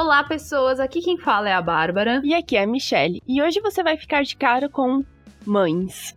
[0.00, 0.78] Olá, pessoas.
[0.78, 2.20] Aqui quem fala é a Bárbara.
[2.22, 3.20] E aqui é a Michelle.
[3.26, 5.04] E hoje você vai ficar de cara com
[5.44, 6.16] mães.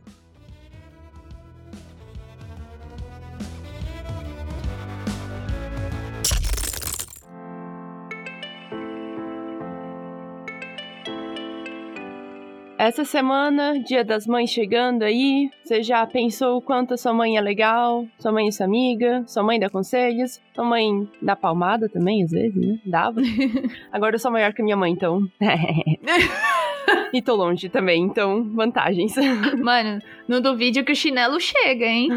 [12.84, 17.38] Essa semana, Dia das Mães chegando aí, você já pensou o quanto a sua mãe
[17.38, 18.08] é legal?
[18.17, 19.23] Sua mãe é sua amiga?
[19.27, 20.41] Sua mãe dá conselhos?
[20.55, 22.80] Sua mãe dá palmada também, às vezes, né?
[22.84, 23.22] Dava.
[23.94, 25.22] Agora eu sou maior que minha mãe, então.
[27.13, 29.16] e tô longe também, então vantagens.
[29.62, 32.09] Mano, não duvide que o chinelo chega, hein?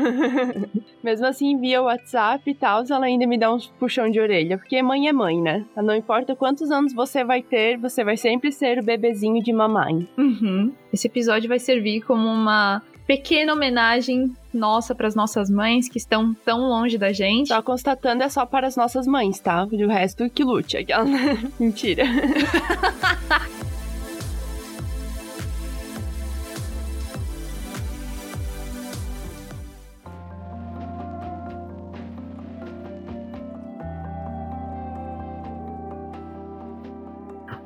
[1.02, 4.80] Mesmo assim, via WhatsApp e tal, ela ainda me dá uns puxão de orelha, porque
[4.82, 5.64] mãe é mãe, né?
[5.76, 10.08] Não importa quantos anos você vai ter, você vai sempre ser o bebezinho de mamãe.
[10.16, 10.72] Uhum.
[10.92, 16.34] Esse episódio vai servir como uma pequena homenagem nossa para as nossas mães que estão
[16.44, 17.48] tão longe da gente.
[17.48, 19.64] Só constatando é só para as nossas mães, tá?
[19.64, 20.78] O resto que lute.
[21.58, 22.04] Mentira.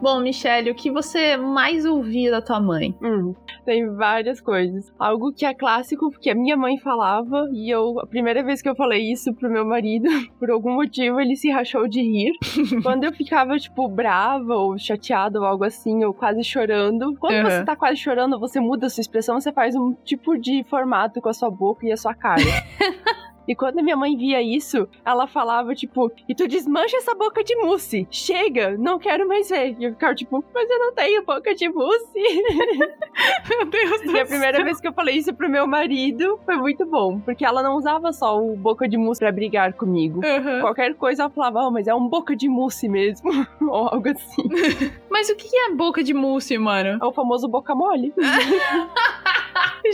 [0.01, 2.95] Bom, Michelle, o que você mais ouvia da tua mãe?
[3.03, 4.93] Hum, tem várias coisas.
[4.97, 8.69] Algo que é clássico, porque a minha mãe falava, e eu, a primeira vez que
[8.69, 12.33] eu falei isso pro meu marido, por algum motivo ele se rachou de rir.
[12.83, 17.17] quando eu ficava, tipo, brava ou chateada ou algo assim, ou quase chorando.
[17.19, 17.51] Quando uhum.
[17.51, 21.21] você tá quase chorando, você muda a sua expressão, você faz um tipo de formato
[21.21, 22.43] com a sua boca e a sua cara.
[23.49, 27.57] E quando minha mãe via isso, ela falava, tipo, e tu desmancha essa boca de
[27.57, 28.07] mousse.
[28.11, 29.75] Chega, não quero mais ver.
[29.79, 32.13] E eu ficava, tipo, mas eu não tenho boca de mousse.
[33.49, 36.57] meu Deus do E a primeira vez que eu falei isso pro meu marido foi
[36.57, 37.21] muito bom.
[37.21, 40.21] Porque ela não usava só o boca de mousse pra brigar comigo.
[40.25, 40.61] Uhum.
[40.61, 43.31] Qualquer coisa ela falava, oh, mas é um boca de mousse mesmo.
[43.63, 44.43] Ou algo assim.
[45.11, 46.99] mas o que é boca de mousse, mano?
[47.03, 48.13] É o famoso boca mole.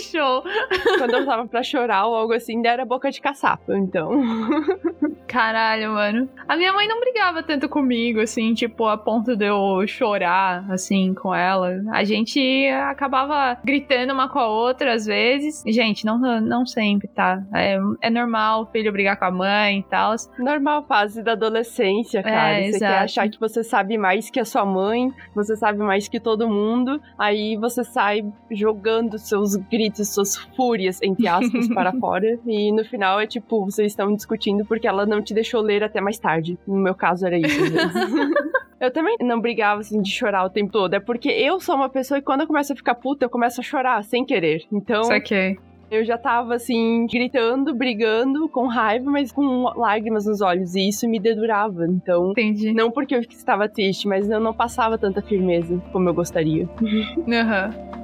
[0.00, 0.42] Show.
[0.98, 4.10] Quando eu tava pra chorar ou algo assim, era boca de caçapa, então.
[5.28, 6.28] Caralho, mano.
[6.48, 11.12] A minha mãe não brigava tanto comigo, assim, tipo, a ponto de eu chorar, assim,
[11.12, 11.82] com ela.
[11.92, 15.62] A gente acabava gritando uma com a outra às vezes.
[15.66, 17.42] Gente, não, não sempre, tá?
[17.52, 20.14] É, é normal o filho brigar com a mãe e tal.
[20.38, 22.60] Normal fase da adolescência, cara.
[22.60, 22.92] É, você exato.
[22.92, 26.48] quer achar que você sabe mais que a sua mãe, você sabe mais que todo
[26.48, 32.38] mundo, aí você sai jogando seus gritos, suas fúrias, entre aspas, para fora.
[32.46, 36.00] E no final é tipo, vocês estão discutindo porque ela não te deixou ler até
[36.00, 36.58] mais tarde.
[36.66, 37.58] No meu caso era isso.
[38.80, 40.94] eu também não brigava assim de chorar o tempo todo.
[40.94, 43.60] É porque eu sou uma pessoa que quando eu começo a ficar puta, eu começo
[43.60, 44.62] a chorar sem querer.
[44.72, 45.04] Então.
[45.04, 45.58] Saquei.
[45.90, 50.74] Eu já tava assim, gritando, brigando, com raiva, mas com lágrimas nos olhos.
[50.74, 51.86] E isso me dedurava.
[51.86, 52.30] Então.
[52.30, 52.72] Entendi.
[52.72, 56.68] Não porque eu estava triste, mas eu não passava tanta firmeza como eu gostaria.
[57.28, 57.70] Aham.
[57.70, 58.03] Uhum.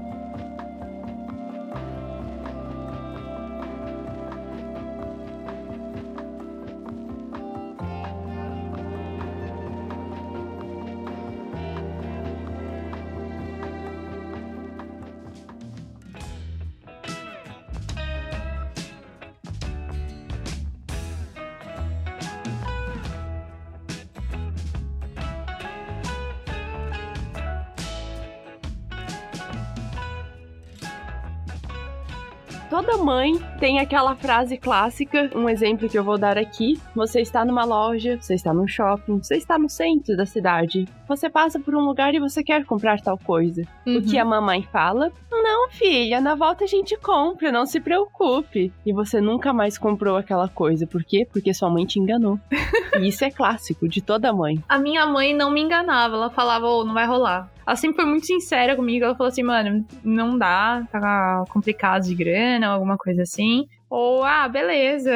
[32.70, 36.80] Toda mãe tem aquela frase clássica, um exemplo que eu vou dar aqui.
[36.94, 40.86] Você está numa loja, você está num shopping, você está no centro da cidade.
[41.08, 43.62] Você passa por um lugar e você quer comprar tal coisa.
[43.84, 43.96] Uhum.
[43.96, 44.22] O que uhum.
[44.22, 45.12] a mamãe fala?
[45.30, 48.72] Não, filha, na volta a gente compra, não se preocupe.
[48.86, 50.86] E você nunca mais comprou aquela coisa.
[50.86, 51.26] Por quê?
[51.30, 52.38] Porque sua mãe te enganou.
[53.00, 54.62] e isso é clássico de toda mãe.
[54.68, 57.50] A minha mãe não me enganava, ela falava, oh, não vai rolar.
[57.70, 59.04] Ela sempre foi muito sincera comigo.
[59.04, 63.64] Ela falou assim, mano, não dá, tá complicado de grana, alguma coisa assim.
[63.88, 65.12] Ou, ah, beleza,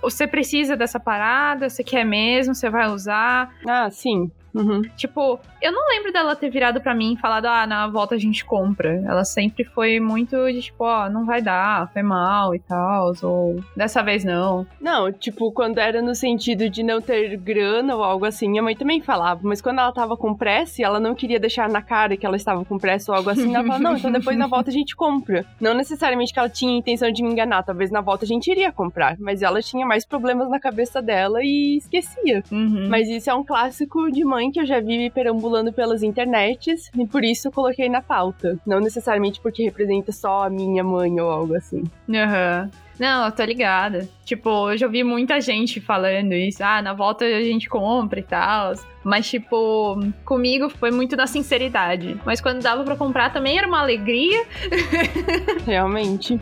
[0.00, 3.54] você precisa dessa parada, você quer mesmo, você vai usar.
[3.68, 4.30] Ah, sim.
[4.54, 4.80] Uhum.
[4.96, 8.18] Tipo, eu não lembro dela ter virado para mim e falado, ah, na volta a
[8.18, 9.02] gente compra.
[9.06, 13.12] Ela sempre foi muito de tipo, ó, oh, não vai dar, foi mal e tal,
[13.22, 14.66] ou dessa vez não.
[14.80, 18.74] Não, tipo, quando era no sentido de não ter grana ou algo assim, minha mãe
[18.74, 22.16] também falava, mas quando ela tava com pressa e ela não queria deixar na cara
[22.16, 24.70] que ela estava com pressa ou algo assim, ela falava, não, então depois na volta
[24.70, 25.44] a gente compra.
[25.60, 28.72] Não necessariamente que ela tinha intenção de me enganar, talvez na volta a gente iria
[28.72, 32.42] comprar, mas ela tinha mais problemas na cabeça dela e esquecia.
[32.50, 32.88] Uhum.
[32.88, 36.90] Mas isso é um clássico de mãe mãe que eu já vi perambulando pelas internets
[36.96, 38.58] e por isso eu coloquei na pauta.
[38.66, 41.84] Não necessariamente porque representa só a minha mãe ou algo assim.
[42.08, 42.70] Aham.
[42.72, 42.88] Uhum.
[42.98, 44.08] Não, eu tô ligada.
[44.24, 46.62] Tipo, eu já ouvi muita gente falando isso.
[46.64, 48.74] Ah, na volta a gente compra e tal.
[49.04, 52.20] Mas, tipo, comigo foi muito na sinceridade.
[52.26, 54.44] Mas quando dava para comprar também era uma alegria.
[55.64, 56.40] Realmente.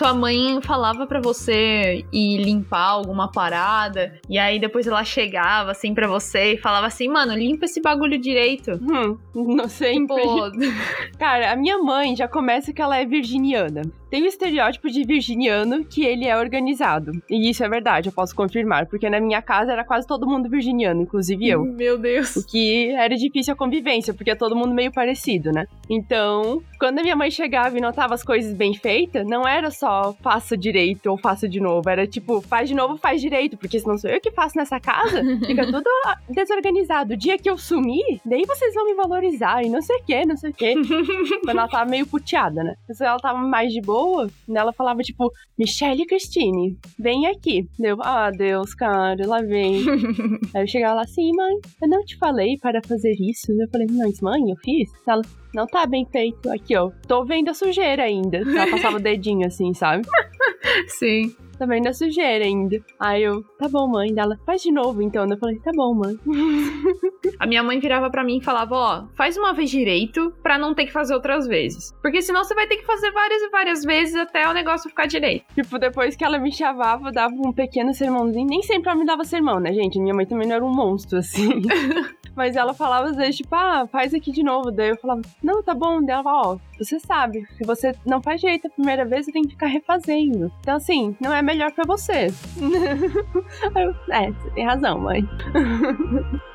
[0.00, 5.92] Tua mãe falava para você ir limpar alguma parada, e aí depois ela chegava assim
[5.92, 8.80] para você e falava assim, mano, limpa esse bagulho direito.
[8.80, 10.16] Hum, não sempre.
[10.16, 10.52] Tipo...
[11.20, 13.82] Cara, a minha mãe já começa que ela é virginiana.
[14.08, 17.12] Tem o estereótipo de virginiano que ele é organizado.
[17.30, 20.48] E isso é verdade, eu posso confirmar, porque na minha casa era quase todo mundo
[20.48, 21.62] virginiano, inclusive eu.
[21.62, 22.34] Meu Deus.
[22.36, 25.66] O que era difícil a convivência, porque é todo mundo meio parecido, né?
[25.88, 29.89] Então, quando a minha mãe chegava e notava as coisas bem feitas, não era só
[30.22, 33.98] faça direito ou faça de novo, era tipo, faz de novo, faz direito, porque senão
[33.98, 35.90] sou eu que faço nessa casa, fica tudo
[36.28, 37.14] desorganizado.
[37.14, 40.26] O dia que eu sumir, daí vocês vão me valorizar e não sei o que,
[40.26, 40.74] não sei o que.
[41.44, 42.74] quando ela tava meio puteada, né?
[42.88, 47.66] Mas ela tava mais de boa ela falava, tipo, Michelle Christine, vem aqui.
[47.78, 49.84] Deu, ah, Deus, cara, lá vem.
[50.54, 53.52] Aí eu chegava lá assim, mãe, eu não te falei para fazer isso.
[53.52, 54.90] Eu falei, mas mãe, eu fiz.
[55.06, 55.22] Ela,
[55.54, 56.50] não tá bem feito.
[56.50, 58.38] Aqui, ó, tô vendo a sujeira ainda.
[58.38, 60.06] Ela passava o dedinho assim, sabe?
[60.86, 62.82] Sim também da sujeira ainda.
[62.98, 64.08] Aí eu, tá bom, mãe.
[64.16, 65.26] Ela, faz de novo então.
[65.28, 66.18] Eu falei, tá bom, mãe.
[67.38, 70.74] A minha mãe virava para mim e falava, ó, faz uma vez direito para não
[70.74, 71.94] ter que fazer outras vezes.
[72.00, 75.06] Porque senão você vai ter que fazer várias e várias vezes até o negócio ficar
[75.06, 75.44] direito.
[75.54, 78.46] Tipo, depois que ela me chamava, dava um pequeno sermãozinho.
[78.46, 80.00] Nem sempre ela me dava sermão, né, gente?
[80.00, 81.60] Minha mãe também não era um monstro, assim.
[82.40, 84.70] Mas ela falava às vezes, tipo, ah, faz aqui de novo.
[84.70, 86.02] Daí eu falava, não, tá bom.
[86.02, 89.42] Daí ela ó, você sabe, se você não faz direito a primeira vez, você tem
[89.42, 90.50] que ficar refazendo.
[90.60, 92.28] Então, assim, não é melhor para você.
[94.10, 95.22] é, tem razão, mãe.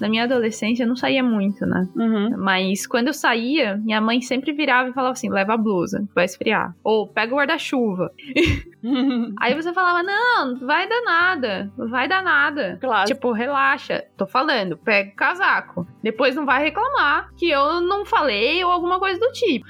[0.00, 1.88] Na minha adolescência eu não saía muito, né?
[1.96, 2.36] Uhum.
[2.38, 6.24] Mas quando eu saía, minha mãe sempre virava e falava assim: leva a blusa, vai
[6.24, 6.74] esfriar.
[6.82, 8.12] Ou pega o guarda-chuva.
[9.40, 12.78] Aí você falava: não, vai dar nada, vai dar nada.
[12.80, 13.06] Claro.
[13.06, 14.04] Tipo, relaxa.
[14.16, 15.86] Tô falando, pega o casaco.
[16.02, 19.66] Depois não vai reclamar que eu não falei ou alguma coisa do tipo.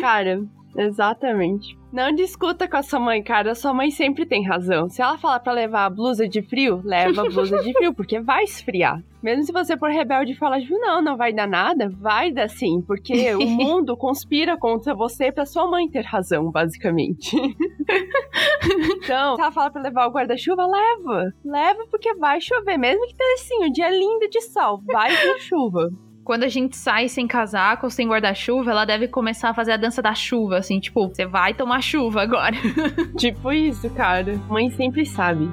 [0.00, 0.42] Cara,
[0.80, 1.78] Exatamente.
[1.92, 3.50] Não discuta com a sua mãe, cara.
[3.50, 4.88] A sua mãe sempre tem razão.
[4.88, 8.18] Se ela falar para levar a blusa de frio, leva a blusa de frio, porque
[8.20, 9.02] vai esfriar.
[9.22, 12.48] Mesmo se você for rebelde e falar, tipo, não, não vai dar nada, vai dar
[12.48, 17.36] sim, porque o mundo conspira contra você pra sua mãe ter razão, basicamente.
[18.96, 21.34] então, se ela fala pra levar o guarda-chuva, leva.
[21.44, 25.38] Leva porque vai chover, mesmo que tenha assim, um dia lindo de sol, vai ter
[25.40, 25.90] chuva
[26.30, 30.00] quando a gente sai sem casaco sem guarda-chuva, ela deve começar a fazer a dança
[30.00, 32.54] da chuva, assim, tipo, você vai tomar chuva agora.
[33.18, 34.40] tipo isso, cara.
[34.48, 35.50] Mãe sempre sabe.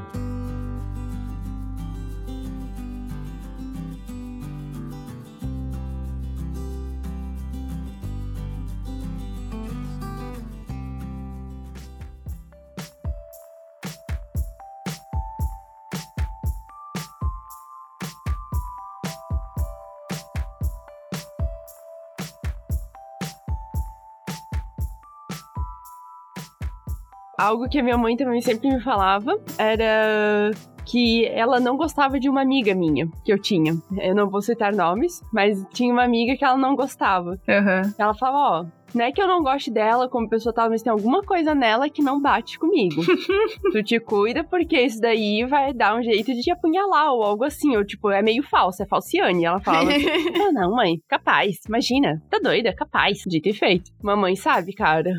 [27.37, 30.51] Algo que a minha mãe também sempre me falava era
[30.85, 33.73] que ela não gostava de uma amiga minha que eu tinha.
[33.99, 37.31] Eu não vou citar nomes, mas tinha uma amiga que ela não gostava.
[37.31, 37.93] Uhum.
[37.97, 40.91] Ela falava, ó, não é que eu não goste dela como pessoa tal, mas tem
[40.91, 43.01] alguma coisa nela que não bate comigo.
[43.71, 47.43] tu te cuida porque isso daí vai dar um jeito de te apunhalar ou algo
[47.43, 47.75] assim.
[47.75, 49.45] Ou tipo, é meio falso, é falciane.
[49.45, 50.05] Ela fala assim,
[50.41, 53.91] ah, não, mãe, capaz, imagina, tá doida, capaz, dito e feito.
[54.01, 55.11] Mamãe sabe, cara.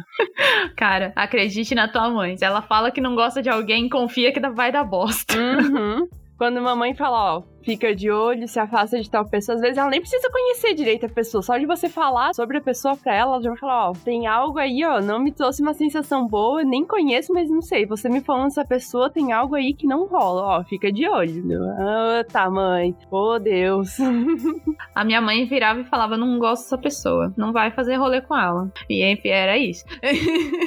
[0.77, 2.37] cara, acredite na tua mãe.
[2.37, 5.35] Se ela fala que não gosta de alguém, confia que vai dar bosta.
[5.39, 6.09] Uhum.
[6.39, 9.57] Quando mamãe fala, ó, fica de olho, se afasta de tal pessoa.
[9.57, 12.61] Às vezes ela nem precisa conhecer direito a pessoa, só de você falar sobre a
[12.61, 15.61] pessoa pra ela, ela já vai falar: Ó, tem algo aí, ó, não me trouxe
[15.61, 17.87] uma sensação boa, nem conheço, mas não sei.
[17.87, 21.43] Você me falando essa pessoa, tem algo aí que não rola, ó, fica de olho.
[21.77, 22.95] Ah, tá, mãe.
[23.11, 23.97] Oh, Deus.
[24.95, 28.37] a minha mãe virava e falava: Não gosto dessa pessoa, não vai fazer rolê com
[28.37, 28.71] ela.
[28.89, 29.85] E enfim, era isso.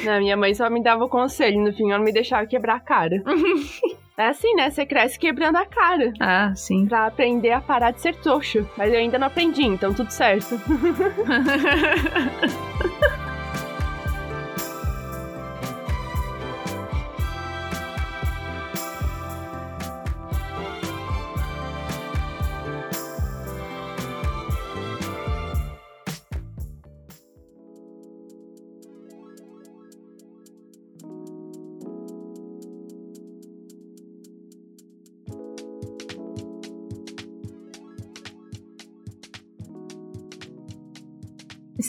[0.06, 2.80] não, minha mãe só me dava o conselho, no fim ela me deixava quebrar a
[2.82, 3.24] cara.
[4.22, 4.70] É assim, né?
[4.70, 6.14] Você cresce quebrando a cara.
[6.20, 6.86] Ah, sim.
[6.86, 8.64] Pra aprender a parar de ser trouxa.
[8.78, 10.62] Mas eu ainda não aprendi, então tudo certo.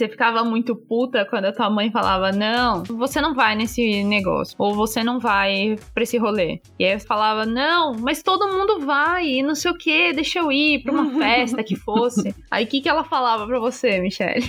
[0.03, 4.57] você ficava muito puta quando a tua mãe falava: Não, você não vai nesse negócio.
[4.59, 6.61] Ou você não vai pra esse rolê.
[6.77, 10.41] E aí você falava: Não, mas todo mundo vai, e não sei o que, deixa
[10.41, 12.35] eu ir pra uma festa que fosse.
[12.51, 14.43] Aí o que, que ela falava pra você, Michelle?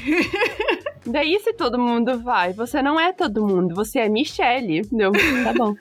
[1.05, 4.81] Daí, se todo mundo vai, você não é todo mundo, você é Michelle.
[4.91, 5.75] Deu, tá bom.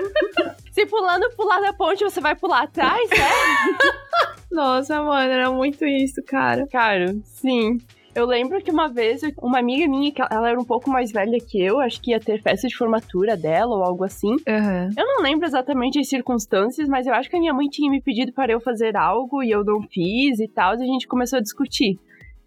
[0.70, 4.54] se pulando pular da ponte, você vai pular atrás, é?
[4.54, 6.66] Nossa, mano, era muito isso, cara.
[6.68, 7.78] Cara, sim.
[8.14, 11.60] Eu lembro que uma vez, uma amiga minha, ela era um pouco mais velha que
[11.60, 14.32] eu, acho que ia ter festa de formatura dela ou algo assim.
[14.32, 14.90] Uhum.
[14.96, 18.02] Eu não lembro exatamente as circunstâncias, mas eu acho que a minha mãe tinha me
[18.02, 21.38] pedido para eu fazer algo e eu não fiz e tal, e a gente começou
[21.38, 21.98] a discutir.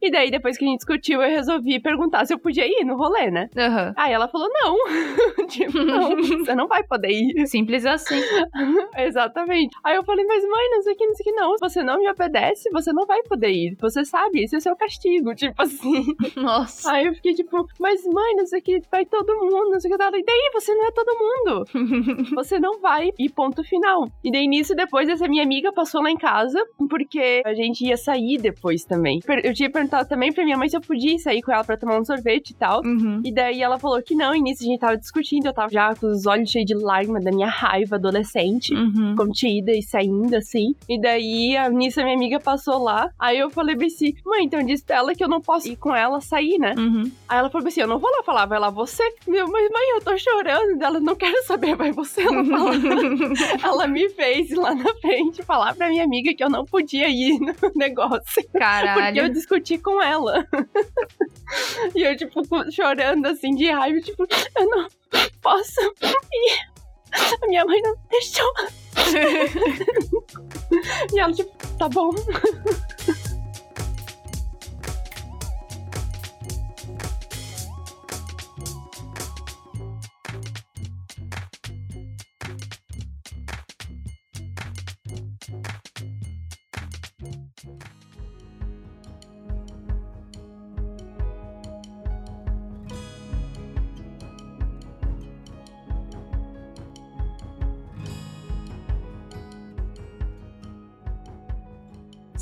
[0.01, 2.95] E daí, depois que a gente discutiu, eu resolvi perguntar se eu podia ir no
[2.95, 3.49] rolê, né?
[3.55, 3.93] Uhum.
[3.97, 4.77] Aí ela falou: não.
[5.47, 7.47] tipo, não, você não vai poder ir.
[7.47, 8.21] Simples assim.
[8.97, 9.75] Exatamente.
[9.83, 11.57] Aí eu falei, mas mãe, não sei o que, não sei o que, não.
[11.57, 13.75] Se você não me obedece, você não vai poder ir.
[13.79, 15.33] Você sabe, esse é o seu castigo.
[15.33, 16.05] Tipo assim.
[16.35, 16.91] Nossa.
[16.91, 19.91] Aí eu fiquei tipo, mas mãe, não sei o que, vai todo mundo, não sei
[19.91, 20.03] o que.
[20.03, 22.35] Ela, e daí, você não é todo mundo.
[22.35, 23.09] você não vai.
[23.17, 24.07] E ponto final.
[24.23, 27.97] E daí nisso, depois, essa minha amiga passou lá em casa, porque a gente ia
[27.97, 29.19] sair depois também.
[29.43, 31.77] Eu tinha perguntado perguntado também pra minha mãe se eu podia sair com ela pra
[31.77, 32.81] tomar um sorvete e tal.
[32.83, 33.21] Uhum.
[33.23, 35.95] E daí ela falou que não, e nisso a gente tava discutindo, eu tava já
[35.95, 39.15] com os olhos cheios de lágrimas da minha raiva adolescente, uhum.
[39.15, 40.75] contida e saindo assim.
[40.89, 44.43] E daí, a, nisso a minha amiga passou lá, aí eu falei bem assim, mãe,
[44.43, 46.73] então disse pra ela que eu não posso ir com ela sair, né?
[46.77, 47.11] Uhum.
[47.27, 49.03] Aí ela falou assim, eu não vou lá falar, vai lá você.
[49.27, 50.81] Meu, mas mãe, eu tô chorando.
[50.81, 52.21] Ela, não quero saber, vai você.
[52.21, 52.71] Ela falou.
[53.63, 57.39] ela me fez lá na frente falar pra minha amiga que eu não podia ir
[57.39, 58.43] no negócio.
[58.53, 59.01] Caralho.
[59.01, 60.45] Porque eu discuti com ela.
[61.95, 62.41] e eu, tipo,
[62.71, 64.27] chorando assim de raiva, tipo,
[64.57, 64.87] eu não
[65.41, 66.75] posso ir.
[67.41, 68.51] A minha mãe não deixou.
[71.13, 72.11] e ela, tipo, tá bom.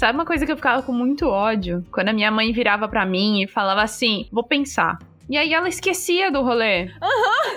[0.04, 1.82] Sabe uma coisa que eu ficava com muito ódio?
[1.90, 5.00] Quando a minha mãe virava para mim e falava assim: vou pensar.
[5.30, 6.92] E aí ela esquecia do rolê.
[7.02, 7.54] Aham.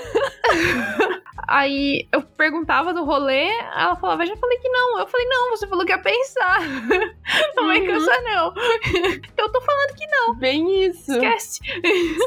[0.54, 1.26] Uhum.
[1.48, 4.98] Aí eu perguntava do rolê, ela falava, já falei que não.
[4.98, 6.58] Eu falei, não, você falou que ia pensar.
[7.54, 8.52] Não é que eu sou não.
[9.38, 10.34] Eu tô falando que não.
[10.34, 11.12] Bem isso.
[11.12, 11.60] Esquece.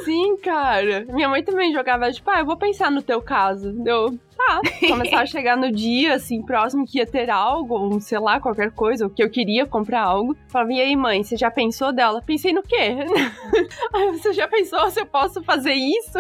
[0.06, 1.06] Sim, cara.
[1.10, 3.76] Minha mãe também jogava, tipo, ah, eu vou pensar no teu caso.
[3.86, 4.62] Eu, tá.
[4.88, 8.72] Começar a chegar no dia, assim, próximo que ia ter algo, ou sei lá, qualquer
[8.72, 10.36] coisa, ou que eu queria comprar algo.
[10.48, 12.22] Falava, e aí, mãe, você já pensou dela?
[12.26, 12.96] Pensei no quê?
[13.94, 16.18] aí, você já pensou se eu posso fazer isso?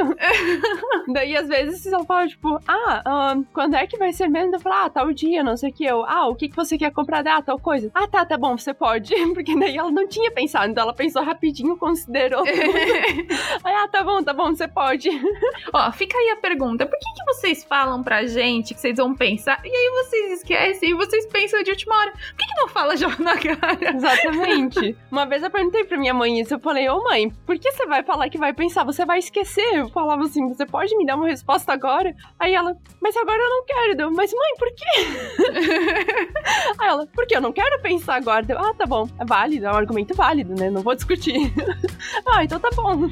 [1.13, 4.55] Daí, às vezes, ela fala, tipo, ah, um, quando é que vai ser mesmo?
[4.55, 5.85] Eu falo, ah, tal dia, não sei o que.
[5.85, 7.25] Eu, ah, o que, que você quer comprar?
[7.27, 7.89] Ah, tal coisa.
[7.93, 9.13] Ah, tá, tá bom, você pode.
[9.33, 12.43] Porque daí ela não tinha pensado, então ela pensou rapidinho, considerou.
[12.43, 15.09] aí, ah, tá bom, tá bom, você pode.
[15.73, 19.13] Ó, fica aí a pergunta, por que, que vocês falam pra gente que vocês vão
[19.13, 22.11] pensar, e aí vocês esquecem e vocês pensam de última hora.
[22.11, 23.95] Por que, que não fala já na cara?
[23.95, 24.97] Exatamente.
[25.11, 27.85] Uma vez eu perguntei pra minha mãe isso, eu falei, ô mãe, por que você
[27.85, 28.83] vai falar que vai pensar?
[28.83, 29.75] Você vai esquecer.
[29.75, 32.15] Eu falava assim, você pode me dar uma resposta agora?
[32.39, 34.01] Aí ela, mas agora eu não quero.
[34.01, 36.33] Eu, mas mãe, por quê?
[36.81, 38.43] aí ela, porque eu não quero pensar agora.
[38.49, 40.71] Eu, ah, tá bom, é válido, é um argumento válido, né?
[40.71, 41.53] Não vou discutir.
[42.25, 43.07] ah, então tá bom.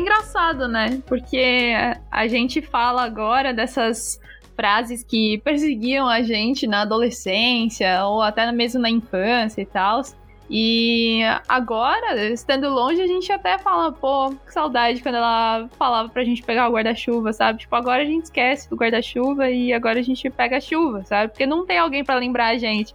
[0.00, 1.02] Engraçado, né?
[1.06, 1.72] Porque
[2.10, 4.20] a gente fala agora dessas
[4.56, 10.02] frases que perseguiam a gente na adolescência ou até mesmo na infância e tal.
[10.50, 16.24] E agora, estando longe, a gente até fala, pô, que saudade quando ela falava pra
[16.24, 17.60] gente pegar o guarda-chuva, sabe?
[17.60, 21.30] Tipo, agora a gente esquece do guarda-chuva e agora a gente pega a chuva, sabe?
[21.30, 22.92] Porque não tem alguém para lembrar a gente.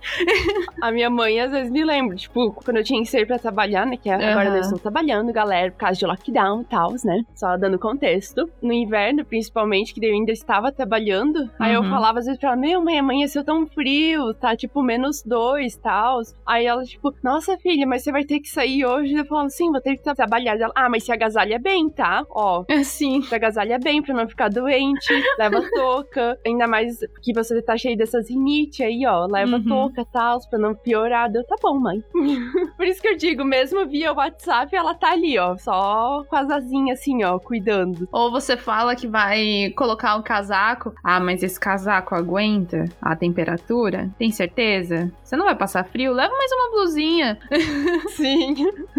[0.82, 3.86] a minha mãe às vezes me lembra, tipo, quando eu tinha que sair pra trabalhar,
[3.86, 3.96] né?
[3.96, 4.56] Que agora uhum.
[4.56, 7.24] eu estou trabalhando, galera, por causa de lockdown e tal, né?
[7.34, 8.50] Só dando contexto.
[8.62, 11.50] No inverno, principalmente, que eu ainda estava trabalhando, uhum.
[11.58, 11.90] aí eu uhum.
[11.90, 15.80] falava às vezes pra ela, meu, mãe, amanheceu tão frio, tá tipo menos dois e
[15.80, 16.20] tal.
[16.46, 19.14] Aí ela, tipo, nossa nossa, filha, mas você vai ter que sair hoje.
[19.14, 20.60] Eu falo, sim, vou ter que trabalhar.
[20.60, 22.25] Ela, ah, mas se agasalha bem, tá?
[22.30, 22.66] Ó.
[22.84, 23.22] Sim.
[23.22, 25.14] Se agasalha bem pra não ficar doente.
[25.38, 26.40] leva touca.
[26.46, 29.25] Ainda mais que você tá cheio dessas rinite aí, ó.
[29.25, 29.64] Leva uhum.
[29.64, 31.32] touca e tal, pra não piorar.
[31.32, 32.04] Deu, tá bom, mãe.
[32.78, 35.56] Por isso que eu digo, mesmo via WhatsApp, ela tá ali, ó.
[35.58, 38.08] Só com as asinhas assim, ó, cuidando.
[38.12, 40.94] Ou você fala que vai colocar um casaco.
[41.04, 44.10] Ah, mas esse casaco aguenta a temperatura?
[44.18, 45.12] Tem certeza?
[45.24, 46.14] Você não vai passar frio?
[46.14, 47.35] Leva mais uma blusinha.
[48.15, 48.56] Sim.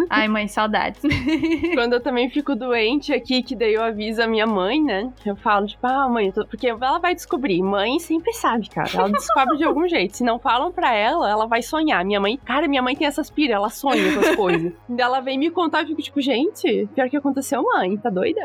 [0.09, 1.03] Ai, mãe, saudades.
[1.75, 5.13] Quando eu também fico doente aqui, que daí eu aviso a minha mãe, né?
[5.25, 7.63] Eu falo, tipo, ah, mãe, porque ela vai descobrir.
[7.63, 8.91] Mãe sempre sabe, cara.
[8.95, 10.17] Ela descobre de algum jeito.
[10.17, 12.05] Se não falam pra ela, ela vai sonhar.
[12.05, 14.73] Minha mãe, cara, minha mãe tem essas pira, ela sonha com as coisas.
[14.97, 18.41] ela vem me contar, eu fico tipo, gente, pior que aconteceu, mãe, tá doida?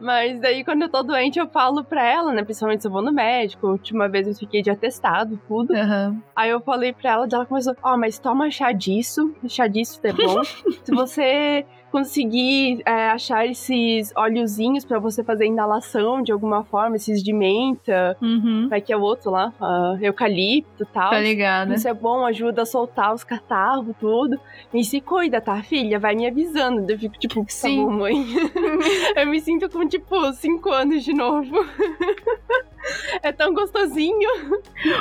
[0.00, 2.44] Mas daí quando eu tô doente, eu falo pra ela, né?
[2.44, 3.66] Principalmente se eu vou no médico.
[3.66, 5.72] A última vez eu fiquei de atestado, tudo.
[5.72, 6.20] Uhum.
[6.34, 10.00] Aí eu falei pra ela, ela começou, ó, oh, mas toma chá disso, chá disso
[10.02, 10.42] é bom.
[10.84, 17.22] Se você conseguir é, achar esses óleozinhos para você fazer inalação de alguma forma, esses
[17.22, 18.68] de menta, uhum.
[18.68, 21.10] vai que é outro lá, uh, eucalipto e tal.
[21.10, 21.72] Tá ligado.
[21.72, 24.38] Isso é bom, ajuda a soltar os catarros, tudo.
[24.74, 25.98] E se cuida, tá, filha?
[25.98, 26.90] Vai me avisando.
[26.90, 27.84] Eu fico tipo, tá Sim.
[27.84, 28.26] bom, mãe.
[29.16, 31.64] eu me sinto com, tipo, cinco anos de novo.
[33.22, 34.28] é tão gostosinho.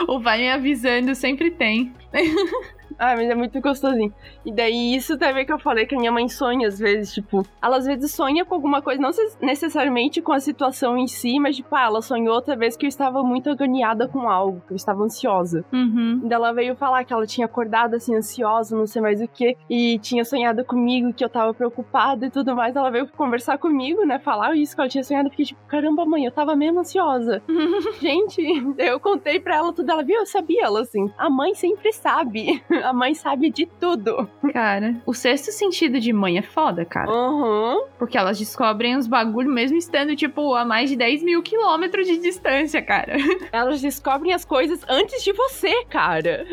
[0.08, 1.94] O vai me avisando sempre tem.
[2.98, 4.14] Ah, mas é muito gostosinho.
[4.46, 7.46] E daí, isso também que eu falei que a minha mãe sonha às vezes, tipo,
[7.62, 11.56] ela às vezes sonha com alguma coisa, não necessariamente com a situação em si, mas
[11.56, 14.76] tipo, ah, ela sonhou outra vez que eu estava muito agoniada com algo, que eu
[14.76, 15.66] estava ansiosa.
[15.72, 16.22] Uhum.
[16.24, 19.58] E ela veio falar que ela tinha acordado assim, ansiosa, não sei mais o que,
[19.70, 22.76] e tinha sonhado comigo, que eu tava preocupada e tudo mais.
[22.76, 25.28] Ela veio conversar comigo, né, falar isso que ela tinha sonhado.
[25.28, 27.42] Eu fiquei tipo, caramba, mãe, eu tava mesmo ansiosa.
[28.00, 28.42] Gente,
[28.78, 32.64] eu contei pra ela tudo, ela viu, eu sabia, ela assim, a mãe sempre sabe.
[32.86, 34.30] A mãe sabe de tudo.
[34.54, 37.12] Cara, o sexto sentido de mãe é foda, cara.
[37.12, 37.86] Uhum.
[37.98, 42.18] Porque elas descobrem os bagulho mesmo estando, tipo, a mais de 10 mil quilômetros de
[42.18, 43.16] distância, cara.
[43.52, 46.46] Elas descobrem as coisas antes de você, cara.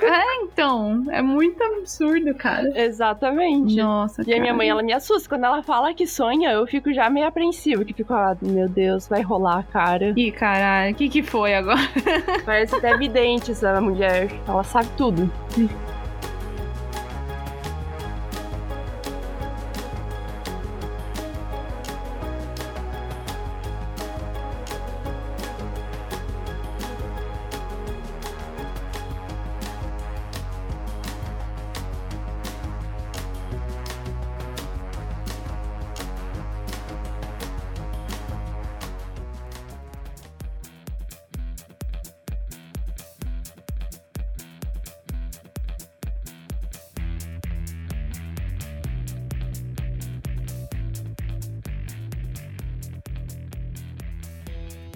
[0.00, 1.04] É, então.
[1.10, 2.70] É muito absurdo, cara.
[2.74, 3.76] Exatamente.
[3.76, 4.36] Nossa, E cara.
[4.38, 5.28] a minha mãe, ela me assusta.
[5.28, 7.84] Quando ela fala que sonha, eu fico já meio apreensivo.
[7.84, 10.12] Que fico, ah, meu Deus, vai rolar, cara.
[10.16, 11.80] Ih, caralho, o que que foi agora?
[12.44, 14.28] Parece até evidente essa mulher.
[14.46, 15.30] Ela sabe tudo.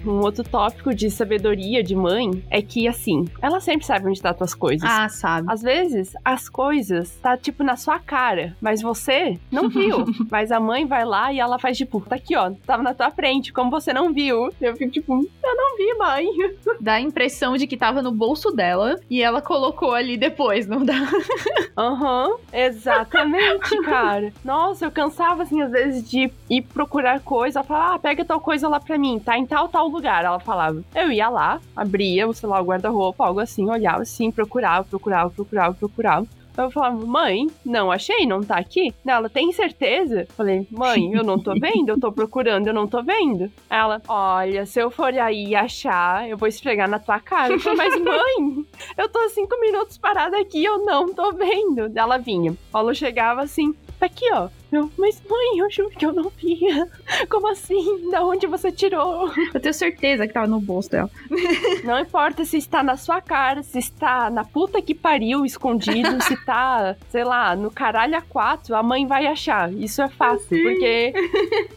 [0.09, 4.31] Um outro tópico de sabedoria de mãe é que, assim, ela sempre sabe onde tá
[4.31, 4.89] as tuas coisas.
[4.89, 5.47] Ah, sabe.
[5.51, 10.05] Às vezes, as coisas tá, tipo, na sua cara, mas você não viu.
[10.29, 13.11] mas a mãe vai lá e ela faz, tipo, tá aqui, ó, tava na tua
[13.11, 14.49] frente, como você não viu.
[14.61, 16.27] Eu fico, tipo, eu não vi, mãe.
[16.79, 20.83] Dá a impressão de que tava no bolso dela e ela colocou ali depois, não
[20.83, 20.95] dá?
[21.77, 24.31] Aham, uhum, exatamente, cara.
[24.43, 28.67] Nossa, eu cansava, assim, às vezes de ir procurar coisa, falar, ah, pega tal coisa
[28.67, 30.23] lá pra mim, tá em tal, tal lugar.
[30.23, 30.83] Ela falava.
[30.93, 35.73] Eu ia lá, abria, sei lá, o guarda-roupa, algo assim, olhava assim, procurava, procurava, procurava,
[35.73, 36.27] procurava.
[36.57, 38.93] Eu falava, mãe, não achei, não tá aqui?
[39.05, 40.25] Ela, tem certeza?
[40.35, 43.51] Falei, mãe, eu não tô vendo, eu tô procurando, eu não tô vendo.
[43.69, 47.53] Ela, olha, se eu for aí achar, eu vou esfregar na tua cara.
[47.53, 48.65] Eu falei, mas mãe,
[48.97, 51.91] eu tô cinco minutos parada aqui, eu não tô vendo.
[51.95, 52.55] Ela vinha.
[52.71, 54.49] Paulo chegava assim, tá aqui, ó.
[54.71, 56.87] Eu, mas mãe, eu juro que eu não via.
[57.29, 58.09] Como assim?
[58.11, 59.31] Da onde você tirou?
[59.53, 61.09] Eu tenho certeza que tava no bolso dela.
[61.83, 66.35] Não importa se está na sua cara, se está na puta que pariu escondido, se
[66.45, 69.71] tá, sei lá, no caralho a quatro, a mãe vai achar.
[69.71, 70.63] Isso é fácil, Sim.
[70.63, 71.13] porque,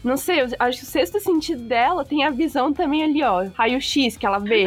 [0.03, 3.45] não sei, eu acho que o sexto sentido dela tem a visão também ali, ó,
[3.53, 4.65] raio-x que ela vê.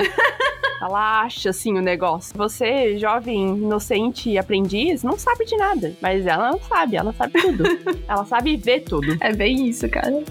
[0.82, 2.36] Ela acha, assim, o negócio.
[2.36, 5.94] Você, jovem, inocente e aprendiz, não sabe de nada.
[6.00, 7.62] Mas ela não sabe, ela sabe tudo.
[8.08, 9.16] ela sabe ver tudo.
[9.20, 10.24] É bem isso, cara.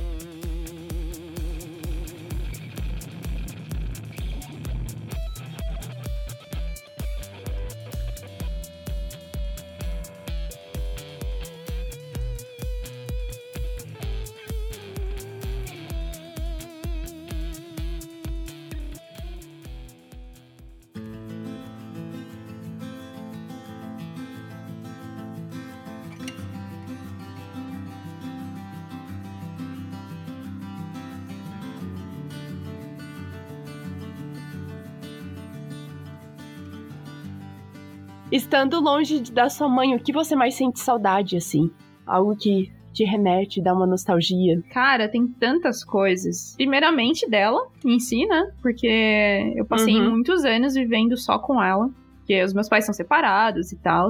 [38.32, 41.70] Estando longe da sua mãe, o que você mais sente saudade, assim?
[42.06, 44.62] Algo que te remete, dá uma nostalgia.
[44.74, 46.54] Cara, tem tantas coisas.
[46.56, 48.52] Primeiramente dela em si, né?
[48.62, 50.12] Porque eu passei Uhum.
[50.12, 51.90] muitos anos vivendo só com ela.
[52.18, 54.10] Porque os meus pais são separados e tal.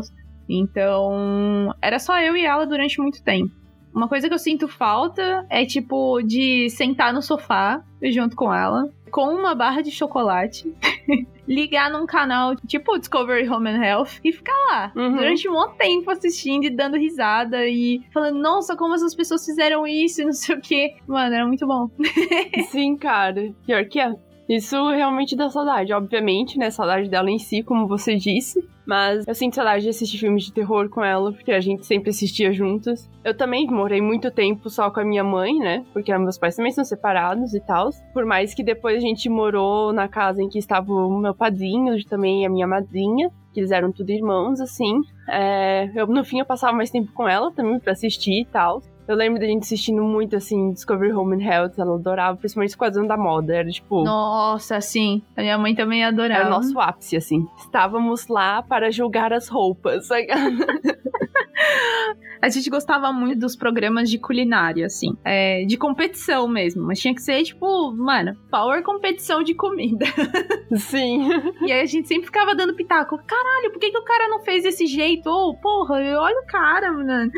[0.50, 3.52] Então, era só eu e ela durante muito tempo.
[3.94, 8.90] Uma coisa que eu sinto falta é, tipo, de sentar no sofá junto com ela,
[9.12, 10.74] com uma barra de chocolate,
[11.48, 15.18] ligar num canal tipo Discovery Home and Health e ficar lá Uhum.
[15.18, 19.86] durante um de tempo assistindo e dando risada e falando, nossa, como essas pessoas fizeram
[19.86, 20.96] isso e não sei o que.
[21.06, 21.90] Mano, era muito bom.
[22.70, 23.54] Sim, cara.
[23.66, 24.14] Pior que é.
[24.52, 26.70] Isso realmente dá saudade, obviamente, né?
[26.70, 28.68] Saudade dela em si, como você disse.
[28.86, 32.10] Mas eu sinto saudade de assistir filmes de terror com ela, porque a gente sempre
[32.10, 33.10] assistia juntas.
[33.24, 35.86] Eu também morei muito tempo só com a minha mãe, né?
[35.94, 37.92] Porque meus pais também são separados e tal.
[38.14, 41.98] Por mais que depois a gente morou na casa em que estava o meu padrinho
[41.98, 45.00] e também a minha madrinha, que eles eram tudo irmãos, assim.
[45.30, 48.82] É, eu, no fim, eu passava mais tempo com ela também pra assistir e tal.
[49.08, 51.74] Eu lembro da gente assistindo muito, assim, Discovery Home and Health.
[51.78, 53.56] Ela adorava, principalmente Esquadrão da Moda.
[53.56, 54.04] Era, tipo...
[54.04, 55.22] Nossa, sim.
[55.36, 56.42] A minha mãe também adorava.
[56.42, 57.48] Era o nosso ápice, assim.
[57.58, 60.08] Estávamos lá para julgar as roupas.
[62.42, 65.16] A gente gostava muito dos programas de culinária, assim.
[65.24, 66.84] É, de competição mesmo.
[66.84, 70.06] Mas tinha que ser, tipo, mano, power competição de comida.
[70.76, 71.30] Sim.
[71.62, 73.18] E aí a gente sempre ficava dando pitaco.
[73.26, 75.28] Caralho, por que, que o cara não fez desse jeito?
[75.30, 77.32] Ou, porra, olha o cara, mano.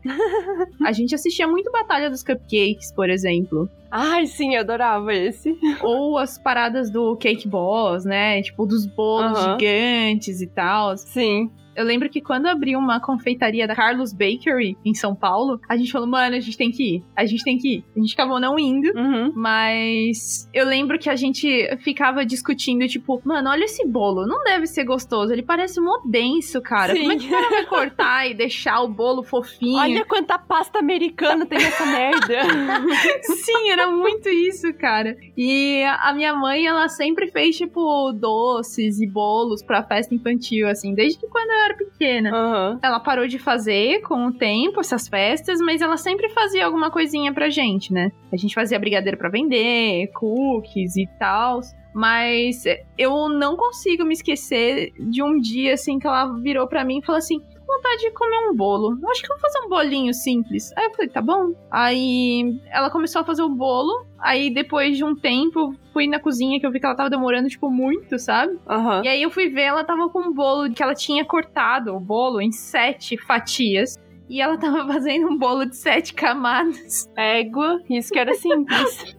[0.82, 3.68] a gente assistia muito Batalha dos Cupcakes, por exemplo.
[3.90, 5.54] Ai, sim, eu adorava esse.
[5.82, 8.40] Ou as paradas do Cake Boss, né?
[8.40, 9.58] Tipo, dos bolos Aham.
[9.58, 10.96] gigantes e tal.
[10.96, 11.50] Sim.
[11.74, 15.90] Eu lembro que quando abriu uma confeitaria da Carlos Bakery em São Paulo, a gente
[15.90, 17.04] falou, mano, a gente tem que ir.
[17.16, 17.84] A gente tem que ir.
[17.96, 18.88] A gente acabou não indo.
[18.96, 19.32] Uhum.
[19.34, 24.66] Mas eu lembro que a gente ficava discutindo, tipo, mano, olha esse bolo, não deve
[24.66, 25.32] ser gostoso.
[25.32, 26.92] Ele parece mó denso, cara.
[26.94, 27.00] Sim.
[27.00, 29.78] Como é que o cara vai cortar e deixar o bolo fofinho?
[29.78, 32.42] Olha quanta pasta americana tem nessa merda.
[33.22, 35.16] Sim, era muito isso, cara.
[35.36, 40.94] E a minha mãe, ela sempre fez, tipo, doces e bolos pra festa infantil, assim,
[40.94, 42.30] desde que quando eu era pequena.
[42.30, 42.78] Aham.
[42.82, 47.32] Ela parou de fazer com o tempo essas festas, mas ela sempre fazia alguma coisinha
[47.32, 48.10] pra gente, né?
[48.32, 51.60] A gente fazia brigadeiro pra vender, cookies e tal.
[51.94, 52.64] Mas
[52.96, 57.04] eu não consigo me esquecer de um dia assim que ela virou pra mim e
[57.04, 57.51] falou assim: "Tô com
[57.82, 58.98] vontade de comer um bolo.
[59.02, 60.72] Eu acho que eu vou fazer um bolinho simples.
[60.76, 61.52] Aí eu falei, tá bom.
[61.70, 64.06] Aí ela começou a fazer o bolo.
[64.18, 67.48] Aí depois de um tempo, fui na cozinha que eu vi que ela tava demorando,
[67.48, 68.58] tipo, muito, sabe?
[68.68, 69.02] Aham.
[69.04, 72.00] E aí eu fui ver, ela tava com um bolo que ela tinha cortado o
[72.00, 73.98] bolo em sete fatias.
[74.28, 77.10] E ela tava fazendo um bolo de sete camadas.
[77.16, 79.16] Égua, isso que era simples.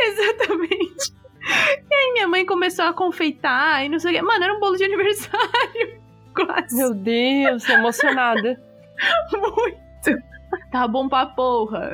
[0.00, 1.12] Exatamente.
[1.46, 4.22] E aí minha mãe começou a confeitar e não sei o que.
[4.22, 6.03] Mano, era um bolo de aniversário.
[6.34, 6.76] Quase.
[6.76, 8.60] Meu Deus, tô emocionada.
[9.32, 10.22] Muito.
[10.70, 11.92] Tá bom pra porra.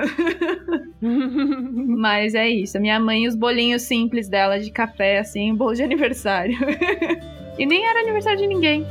[1.00, 2.80] Mas é isso.
[2.80, 6.56] Minha mãe, os bolinhos simples dela de café, assim, bolo de aniversário.
[7.58, 8.86] e nem era aniversário de ninguém.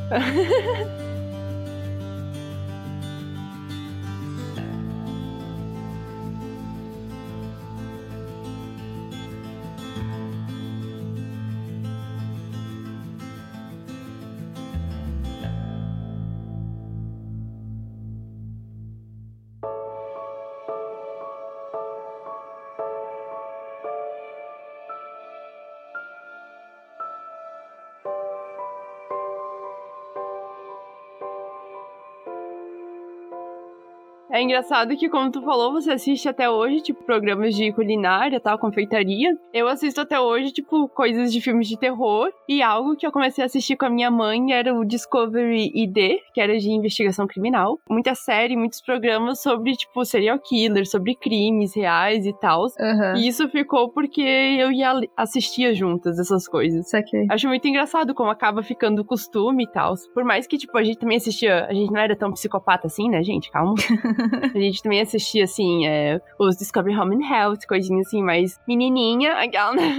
[34.31, 38.59] É engraçado que, como tu falou, você assiste até hoje, tipo, programas de culinária, tal,
[38.59, 39.35] confeitaria.
[39.51, 42.31] Eu assisto até hoje, tipo, coisas de filmes de terror.
[42.47, 46.19] E algo que eu comecei a assistir com a minha mãe era o Discovery ID,
[46.33, 47.79] que era de investigação criminal.
[47.89, 52.63] Muita série, muitos programas sobre, tipo, serial killer, sobre crimes reais e tal.
[52.79, 53.15] Uhum.
[53.17, 56.87] E isso ficou porque eu ia assistia juntas essas coisas.
[57.29, 59.95] Acho muito engraçado como acaba ficando costume e tal.
[60.13, 61.65] Por mais que, tipo, a gente também assistia.
[61.65, 63.49] A gente não era tão psicopata assim, né, gente?
[63.51, 63.73] Calma.
[64.53, 69.33] a gente também assistia, assim, é, os Discovery Home and Health, coisinhas assim, mais menininha,
[69.33, 69.95] aquela, né?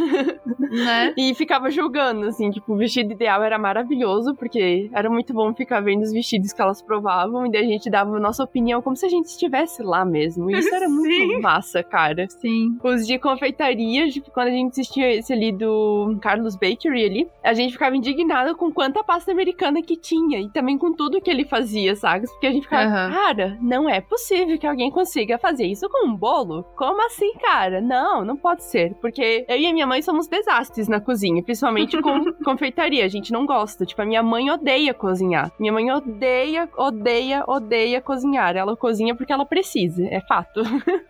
[0.70, 1.14] Né?
[1.20, 5.80] E ficava julgando, assim, tipo, o vestido ideal era maravilhoso, porque era muito bom ficar
[5.80, 8.96] vendo os vestidos que elas provavam, e daí a gente dava a nossa opinião como
[8.96, 10.50] se a gente estivesse lá mesmo.
[10.50, 11.40] E isso era muito Sim.
[11.40, 12.26] massa, cara.
[12.28, 12.78] Sim.
[12.82, 17.52] Os de confeitaria, tipo, quando a gente assistia esse ali do Carlos Bakery ali, a
[17.52, 21.44] gente ficava indignado com quanta pasta americana que tinha e também com tudo que ele
[21.44, 22.26] fazia, sabe?
[22.26, 23.12] Porque a gente ficava, Aham.
[23.12, 26.64] cara, não é possível que alguém consiga fazer isso com um bolo?
[26.76, 27.80] Como assim, cara?
[27.80, 28.94] Não, não pode ser.
[29.00, 33.04] Porque eu e a minha mãe somos desastres na cozinha, principalmente com confeitaria.
[33.04, 33.86] A gente não gosta.
[33.86, 35.52] Tipo, a minha mãe odeia cozinhar.
[35.58, 38.56] Minha mãe odeia, odeia, odeia cozinhar.
[38.56, 40.60] Ela cozinha porque ela precisa, é fato.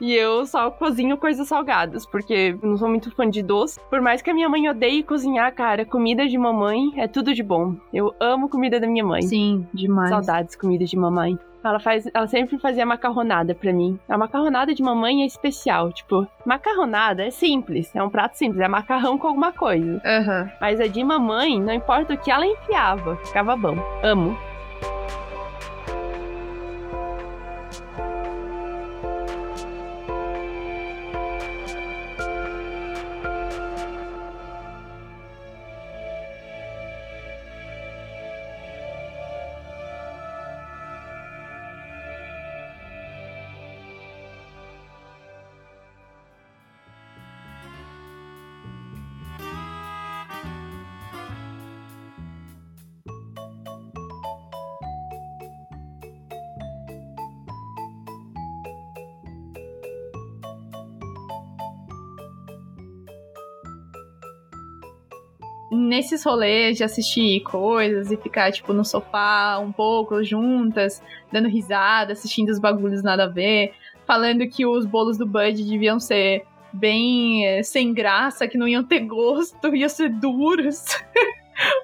[0.00, 3.80] E eu só cozinho coisas salgadas, porque eu não sou muito fã de doce.
[3.88, 7.42] Por mais que a minha mãe odeie cozinhar, cara, comida de mamãe é tudo de
[7.42, 7.74] bom.
[7.92, 9.22] Eu amo comida da minha mãe.
[9.22, 10.10] Sim, demais.
[10.10, 11.38] Saudades comida de mamãe.
[11.64, 13.98] Ela faz, ela sempre fazia macarronada pra mim.
[14.08, 18.68] A macarronada de mamãe é especial, tipo, macarronada é simples, é um prato simples, é
[18.68, 20.00] macarrão com alguma coisa.
[20.04, 20.50] Aham.
[20.60, 23.76] Mas a de mamãe, não importa o que ela enfiava, ficava bom.
[24.02, 24.36] Amo.
[65.74, 72.12] Nesses rolês de assistir coisas e ficar, tipo, no sofá um pouco juntas, dando risada,
[72.12, 73.74] assistindo os bagulhos nada a ver,
[74.06, 78.82] falando que os bolos do Bud deviam ser bem eh, sem graça, que não iam
[78.82, 80.84] ter gosto, iam ser duros.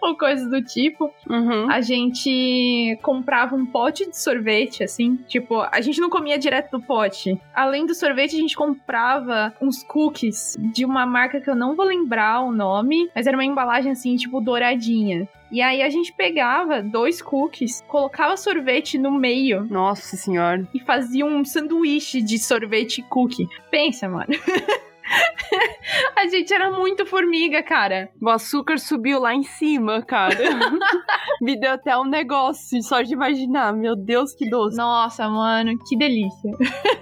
[0.11, 1.13] Ou coisas do tipo.
[1.29, 1.71] Uhum.
[1.71, 5.17] a gente comprava um pote de sorvete, assim.
[5.29, 7.41] Tipo, a gente não comia direto do pote.
[7.55, 11.87] Além do sorvete, a gente comprava uns cookies de uma marca que eu não vou
[11.87, 15.29] lembrar o nome, mas era uma embalagem assim, tipo, douradinha.
[15.51, 20.67] E aí a gente pegava dois cookies, colocava sorvete no meio Nossa senhora.
[20.73, 23.49] e fazia um sanduíche de sorvete e cookie.
[23.71, 24.29] Pensa, mano.
[26.17, 28.11] a gente era muito formiga, cara.
[28.21, 30.37] O açúcar subiu lá em cima, cara.
[31.41, 33.73] Me deu até um negócio só de imaginar.
[33.73, 34.77] Meu Deus, que doce.
[34.77, 36.51] Nossa, mano, que delícia.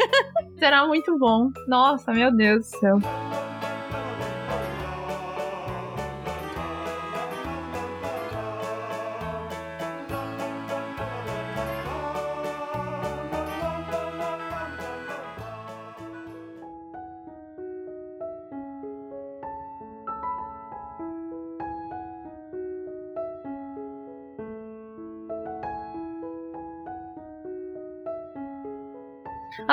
[0.59, 1.51] Será muito bom.
[1.68, 3.28] Nossa, meu Deus do céu.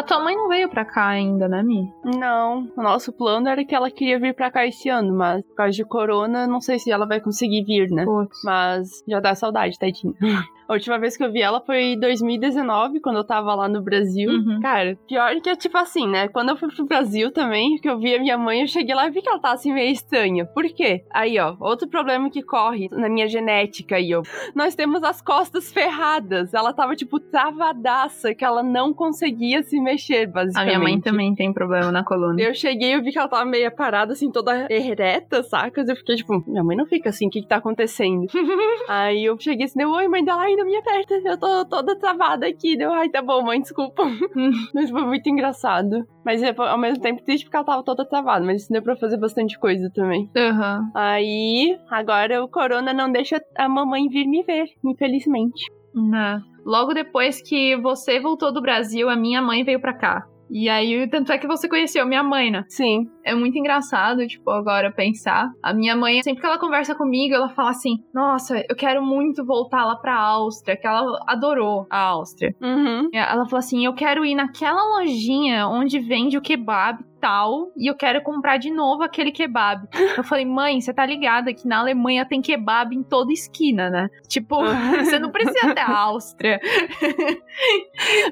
[0.05, 1.91] Tua mãe não veio pra cá ainda, né, Mi?
[2.03, 5.55] Não, o nosso plano era que ela queria vir pra cá esse ano, mas por
[5.55, 8.05] causa de corona, não sei se ela vai conseguir vir, né?
[8.43, 10.13] Mas já dá saudade, tadinha.
[10.67, 13.81] A última vez que eu vi ela foi em 2019, quando eu tava lá no
[13.81, 14.29] Brasil.
[14.29, 14.59] Uhum.
[14.61, 16.27] Cara, pior que é tipo assim, né?
[16.27, 19.07] Quando eu fui pro Brasil também, que eu vi a minha mãe, eu cheguei lá
[19.07, 20.45] e vi que ela tava assim meio estranha.
[20.45, 21.03] Por quê?
[21.11, 24.23] Aí, ó, outro problema que corre na minha genética aí, ó.
[24.55, 26.53] Nós temos as costas ferradas.
[26.53, 30.67] Ela tava, tipo, travadaça, que ela não conseguia se mexer, A basicamente.
[30.67, 32.41] minha mãe também tem problema na coluna.
[32.41, 35.87] Eu cheguei, eu vi que ela tava meio parada, assim, toda ereta, sacas?
[35.89, 38.25] Eu fiquei tipo, minha mãe não fica assim, o que que tá acontecendo?
[38.89, 41.97] Aí eu cheguei assim, deu, oi, mãe, dá lá na minha perto, eu tô toda
[41.97, 42.77] travada aqui.
[42.77, 44.03] Deu, ai, tá bom, mãe, desculpa.
[44.73, 46.05] mas foi muito engraçado.
[46.23, 48.95] Mas é, ao mesmo tempo triste porque ela tava toda travada, mas isso deu pra
[48.95, 50.29] fazer bastante coisa também.
[50.35, 50.89] Aham.
[50.93, 55.65] Aí, agora o corona não deixa a mamãe vir me ver, infelizmente.
[55.93, 56.41] Né.
[56.65, 60.25] Logo depois que você voltou do Brasil, a minha mãe veio pra cá.
[60.49, 62.63] E aí, tanto é que você conheceu minha mãe, né?
[62.67, 63.07] Sim.
[63.25, 65.49] É muito engraçado, tipo, agora pensar.
[65.63, 69.43] A minha mãe, sempre que ela conversa comigo, ela fala assim: Nossa, eu quero muito
[69.43, 72.55] voltar lá pra Áustria, que ela adorou a Áustria.
[72.61, 73.09] Uhum.
[73.11, 77.95] Ela falou assim: Eu quero ir naquela lojinha onde vende o kebab tal, e eu
[77.95, 79.87] quero comprar de novo aquele kebab.
[80.15, 84.09] Eu falei, mãe, você tá ligada que na Alemanha tem kebab em toda esquina, né?
[84.27, 84.57] Tipo,
[85.03, 86.59] você não precisa ter a Áustria.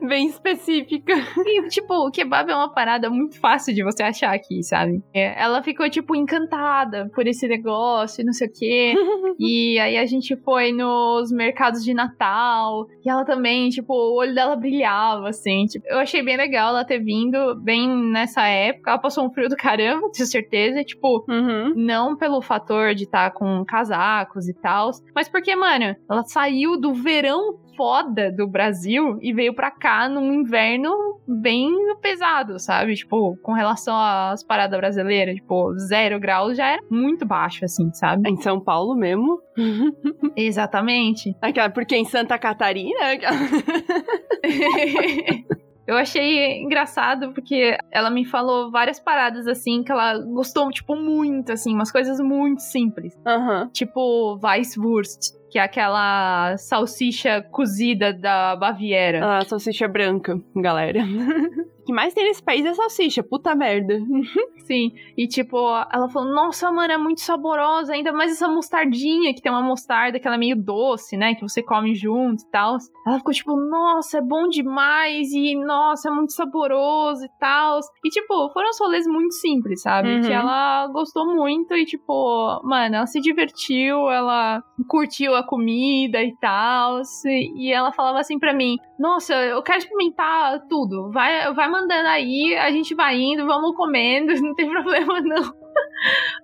[0.07, 1.13] Bem específica.
[1.43, 4.82] E, tipo, o kebab é uma parada muito fácil de você achar aqui, sabe?
[5.13, 8.93] É, ela ficou, tipo, encantada por esse negócio e não sei o quê.
[9.39, 12.87] e aí a gente foi nos mercados de Natal.
[13.05, 15.65] E ela também, tipo, o olho dela brilhava, assim.
[15.65, 18.91] Tipo, eu achei bem legal ela ter vindo bem nessa época.
[18.91, 20.83] Ela passou um frio do caramba, tenho certeza.
[20.83, 21.73] Tipo, Uhum.
[21.75, 26.93] não pelo fator de estar com casacos e tal, mas porque, mano, ela saiu do
[26.93, 30.91] verão foda do Brasil e veio pra cá num inverno
[31.27, 32.95] bem pesado, sabe?
[32.95, 38.29] Tipo, com relação às paradas brasileiras, tipo, zero graus já era muito baixo, assim, sabe?
[38.29, 39.39] Em São Paulo mesmo.
[40.35, 41.35] Exatamente.
[41.41, 42.99] Aquela, porque em Santa Catarina.
[45.85, 51.51] Eu achei engraçado porque ela me falou várias paradas assim que ela gostou, tipo, muito,
[51.51, 53.13] assim, umas coisas muito simples.
[53.25, 53.69] Aham.
[53.73, 59.39] Tipo, Weisswurst, que é aquela salsicha cozida da Baviera.
[59.39, 61.01] A salsicha branca, galera.
[61.83, 63.99] O que mais tem nesse país é salsicha, puta merda.
[64.65, 64.93] Sim.
[65.17, 65.57] E tipo,
[65.91, 67.91] ela falou: Nossa, mano, é muito saborosa.
[67.93, 71.35] Ainda mais essa mostardinha, que tem uma mostarda que ela é meio doce, né?
[71.35, 72.77] Que você come junto e tal.
[73.05, 75.33] Ela ficou tipo: Nossa, é bom demais.
[75.33, 77.81] E nossa, é muito saboroso e tal.
[78.05, 80.07] E tipo, foram os rolês muito simples, sabe?
[80.07, 80.21] Uhum.
[80.21, 86.33] Que ela gostou muito e tipo, mano, ela se divertiu, ela curtiu a comida e
[86.39, 87.01] tal.
[87.25, 91.11] E ela falava assim pra mim: Nossa, eu quero experimentar tudo.
[91.11, 95.53] Vai, vai mandando aí, a gente vai indo, vamos comendo, não tem problema não.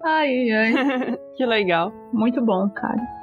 [0.04, 1.18] Ai, ai, ai.
[1.38, 1.94] que legal.
[2.12, 3.19] Muito bom, cara.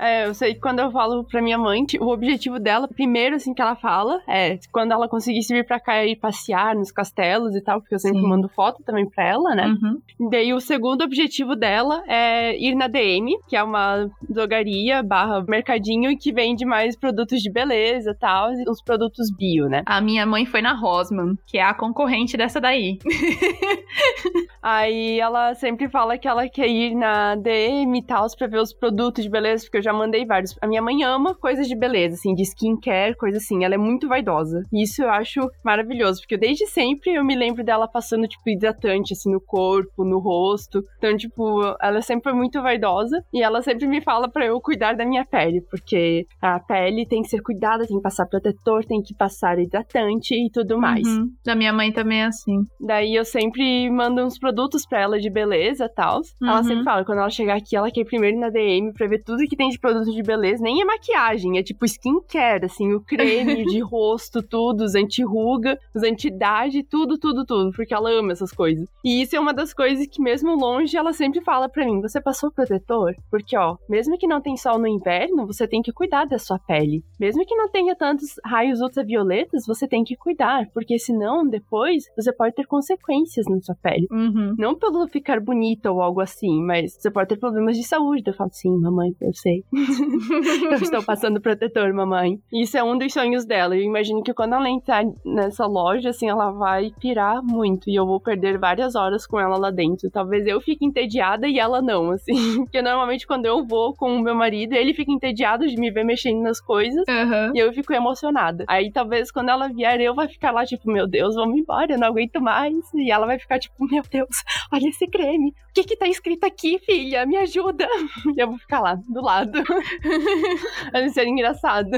[0.00, 3.52] É, eu sei que quando eu falo pra minha mãe, o objetivo dela, primeiro, assim,
[3.52, 7.60] que ela fala, é quando ela conseguisse vir pra cá e passear nos castelos e
[7.60, 8.28] tal, porque eu sempre Sim.
[8.28, 9.66] mando foto também pra ela, né?
[9.66, 10.30] Uhum.
[10.30, 16.16] Daí o segundo objetivo dela é ir na DM, que é uma drogaria barra mercadinho
[16.18, 19.82] que vende mais produtos de beleza e tal, e uns produtos bio, né?
[19.84, 22.98] A minha mãe foi na Rosman, que é a concorrente dessa daí.
[24.62, 28.72] Aí ela sempre fala que ela quer ir na DM e tal pra ver os
[28.72, 30.56] produtos de beleza, porque eu já mandei vários.
[30.60, 33.64] A minha mãe ama coisas de beleza, assim, de skincare, coisa assim.
[33.64, 34.62] Ela é muito vaidosa.
[34.72, 39.12] E isso eu acho maravilhoso, porque desde sempre eu me lembro dela passando, tipo, hidratante,
[39.12, 40.82] assim, no corpo, no rosto.
[40.98, 43.22] Então, tipo, ela sempre foi muito vaidosa.
[43.32, 47.22] E ela sempre me fala pra eu cuidar da minha pele, porque a pele tem
[47.22, 51.06] que ser cuidada, tem que passar protetor, tem que passar hidratante e tudo mais.
[51.06, 51.30] Uhum.
[51.44, 52.64] Da minha mãe também é assim.
[52.80, 56.20] Daí eu sempre mando uns produtos pra ela de beleza e tal.
[56.42, 56.64] Ela Uhum.
[56.64, 59.46] sempre fala, quando ela chegar aqui, ela quer ir primeiro na DM pra ver tudo
[59.48, 60.62] que tem de produto de beleza.
[60.62, 66.02] Nem é maquiagem, é tipo skincare, assim, o creme de rosto, tudo, os anti-ruga, os
[66.02, 67.72] anti-idade, tudo, tudo, tudo.
[67.72, 68.86] Porque ela ama essas coisas.
[69.04, 72.20] E isso é uma das coisas que, mesmo longe, ela sempre fala pra mim: você
[72.20, 73.14] passou protetor?
[73.30, 76.58] Porque, ó, mesmo que não tem sol no inverno, você tem que cuidar da sua
[76.58, 77.02] pele.
[77.18, 80.68] Mesmo que não tenha tantos raios ultravioletas, você tem que cuidar.
[80.72, 84.06] Porque senão, depois, você pode ter consequências na sua pele.
[84.10, 84.54] Uhum.
[84.58, 88.22] Não pelo ficar bonita ou algo assim, mas você pode ter problemas de saúde.
[88.26, 89.64] Eu falo, sim, mamãe, eu sei.
[89.72, 92.40] Eu estou passando protetor, mamãe.
[92.52, 93.76] Isso é um dos sonhos dela.
[93.76, 97.88] Eu imagino que quando ela entrar nessa loja, assim, ela vai pirar muito.
[97.88, 100.10] E eu vou perder várias horas com ela lá dentro.
[100.10, 102.34] Talvez eu fique entediada e ela não, assim.
[102.64, 106.04] Porque normalmente quando eu vou com o meu marido, ele fica entediado de me ver
[106.04, 107.04] mexendo nas coisas.
[107.08, 107.52] Uhum.
[107.54, 108.64] E eu fico emocionada.
[108.66, 111.98] Aí talvez quando ela vier, eu vai ficar lá, tipo, meu Deus, vamos embora, eu
[111.98, 112.74] não aguento mais.
[112.94, 115.50] E ela vai ficar, tipo, meu Deus, olha esse creme.
[115.70, 117.24] O que que tá escrito aqui, filha?
[117.24, 117.86] Me ajuda.
[118.36, 119.59] E eu vou ficar lá, do lado.
[120.92, 121.90] Vai ser engraçado.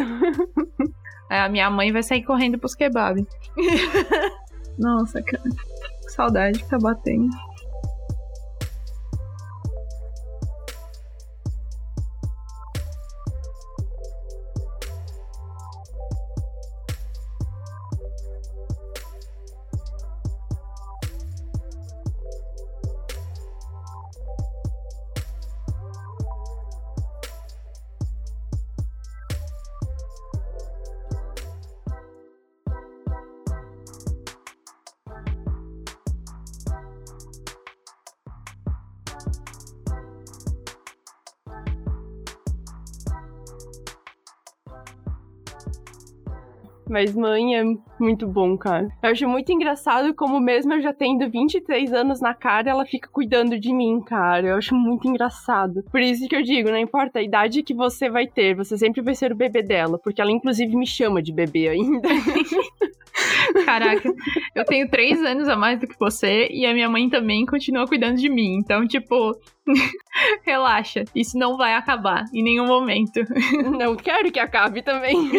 [1.31, 3.27] Aí A minha mãe vai sair correndo pros kebab.
[4.79, 5.43] Nossa, cara.
[5.43, 7.29] Que saudade que tá batendo.
[46.93, 47.65] Mas mãe é
[47.99, 48.87] muito bom, cara.
[49.03, 53.09] Eu acho muito engraçado como mesmo eu já tendo 23 anos na cara, ela fica
[53.11, 54.49] cuidando de mim, cara.
[54.49, 55.83] Eu acho muito engraçado.
[55.91, 59.01] Por isso que eu digo, não importa a idade que você vai ter, você sempre
[59.01, 62.07] vai ser o bebê dela, porque ela inclusive me chama de bebê ainda.
[63.65, 64.13] Caraca,
[64.55, 67.87] eu tenho três anos a mais do que você e a minha mãe também continua
[67.87, 68.59] cuidando de mim.
[68.59, 69.33] Então, tipo,
[70.45, 73.21] relaxa, isso não vai acabar em nenhum momento.
[73.79, 75.31] Não quero que acabe também.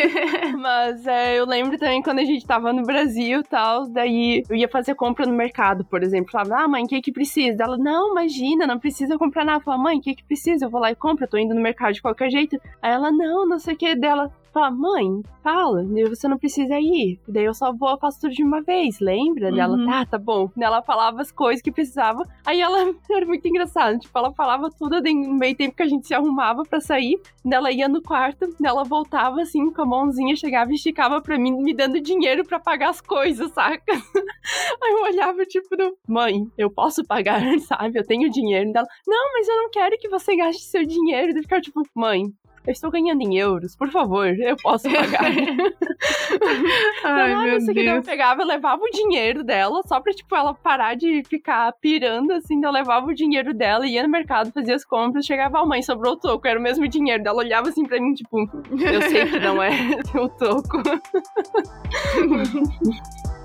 [0.58, 4.56] Mas é, eu lembro também quando a gente tava no Brasil e tal, daí eu
[4.56, 6.30] ia fazer compra no mercado, por exemplo.
[6.30, 7.62] Falava, ah, mãe, o que que precisa?
[7.62, 9.58] Ela, não, imagina, não precisa comprar nada.
[9.58, 10.66] Eu falava, mãe, o que que precisa?
[10.66, 12.56] Eu vou lá e compro, eu tô indo no mercado de qualquer jeito.
[12.82, 14.30] Aí ela, não, não sei o que dela.
[14.52, 17.20] Fala, mãe, fala, você não precisa ir.
[17.28, 19.48] Daí eu só vou, faço tudo de uma vez, lembra?
[19.48, 19.54] Uhum.
[19.54, 20.50] Dela, tá, tá bom.
[20.58, 22.24] Ela falava as coisas que precisava.
[22.44, 23.96] Aí ela era muito engraçada.
[23.98, 27.20] Tipo, ela falava tudo no meio tempo que a gente se arrumava para sair.
[27.50, 31.52] Ela ia no quarto, ela voltava assim, com a mãozinha, chegava e esticava pra mim,
[31.62, 33.92] me dando dinheiro para pagar as coisas, saca?
[34.82, 35.68] Aí eu olhava, tipo,
[36.08, 37.98] mãe, eu posso pagar, sabe?
[37.98, 38.72] Eu tenho dinheiro.
[38.72, 41.32] Dela, não, mas eu não quero que você gaste seu dinheiro.
[41.32, 42.24] Daí ficar tipo, mãe,
[42.66, 45.24] eu estou ganhando em euros, por favor, eu posso pagar.
[47.04, 47.70] Ai, meu Deus.
[47.70, 51.72] Que eu pegava, eu levava o dinheiro dela, só pra, tipo, ela parar de ficar
[51.80, 55.66] pirando, assim, eu levava o dinheiro dela, ia no mercado, fazia as compras, chegava, a
[55.66, 58.38] mãe, sobrou o toco, era o mesmo dinheiro dela, olhava assim pra mim, tipo,
[58.70, 59.70] eu sei que não é
[60.14, 60.80] o toco.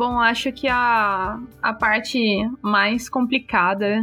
[0.00, 2.18] Bom, acho que a, a parte
[2.62, 4.02] mais complicada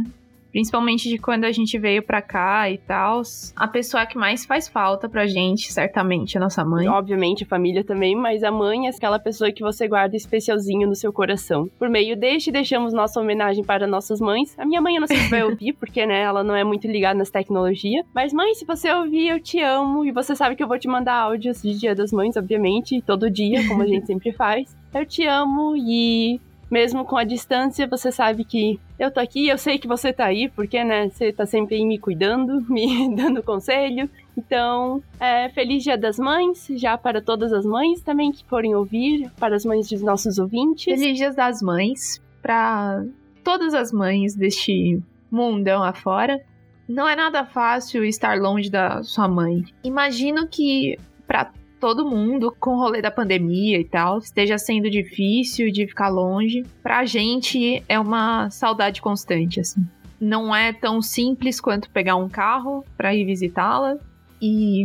[0.52, 3.20] principalmente de quando a gente veio pra cá e tal.
[3.56, 6.86] A pessoa que mais faz falta pra gente, certamente, a nossa mãe.
[6.86, 10.94] Obviamente, a família também, mas a mãe é aquela pessoa que você guarda especialzinho no
[10.94, 11.68] seu coração.
[11.76, 14.56] Por meio deste, deixamos nossa homenagem para nossas mães.
[14.56, 16.86] A minha mãe eu não sei se vai ouvir, porque, né, ela não é muito
[16.86, 18.06] ligada nas tecnologias.
[18.14, 20.04] Mas, mãe, se você ouvir, eu te amo.
[20.04, 23.28] E você sabe que eu vou te mandar áudios de Dia das Mães, obviamente, todo
[23.28, 24.77] dia, como a gente sempre faz.
[24.94, 29.56] Eu te amo e mesmo com a distância, você sabe que eu tô aqui, eu
[29.56, 33.42] sei que você tá aí, porque, né, você tá sempre aí me cuidando, me dando
[33.42, 34.08] conselho.
[34.36, 39.30] Então, é, feliz Dia das Mães, já para todas as mães também que forem ouvir,
[39.38, 40.84] para as mães dos nossos ouvintes.
[40.84, 43.04] Feliz Dia das Mães para
[43.42, 46.38] todas as mães deste mundão afora.
[46.88, 49.64] Não é nada fácil estar longe da sua mãe.
[49.84, 55.70] Imagino que para todo mundo com o rolê da pandemia e tal, esteja sendo difícil
[55.70, 56.64] de ficar longe.
[56.82, 59.86] Pra gente é uma saudade constante, assim.
[60.20, 63.96] Não é tão simples quanto pegar um carro pra ir visitá-la.
[64.42, 64.82] E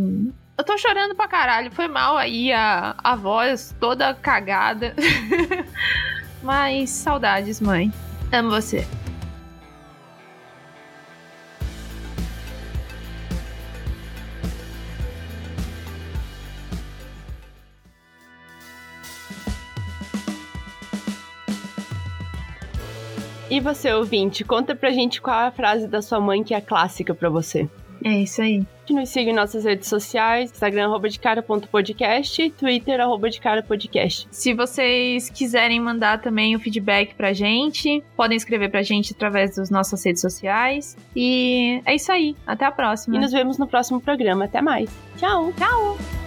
[0.56, 1.72] eu tô chorando pra caralho.
[1.72, 4.94] Foi mal aí a, a voz toda cagada.
[6.42, 7.92] Mas saudades, mãe.
[8.32, 8.86] Amo você.
[23.50, 26.60] E você, ouvinte, conta pra gente qual é a frase da sua mãe que é
[26.60, 27.68] clássica pra você.
[28.04, 28.62] É isso aí.
[28.90, 34.28] Nos siga em nossas redes sociais, Instagram, arroba de cara.podcast, Twitter, arroba de cara podcast.
[34.30, 39.70] Se vocês quiserem mandar também o feedback pra gente, podem escrever pra gente através das
[39.70, 40.98] nossas redes sociais.
[41.16, 42.36] E é isso aí.
[42.46, 43.16] Até a próxima.
[43.16, 44.44] E nos vemos no próximo programa.
[44.44, 44.90] Até mais.
[45.16, 45.50] Tchau.
[45.56, 46.23] Tchau.